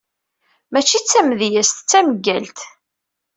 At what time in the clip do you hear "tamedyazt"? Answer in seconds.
1.05-1.77